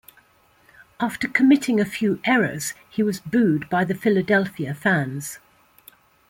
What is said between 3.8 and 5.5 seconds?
the Philadelphia fans.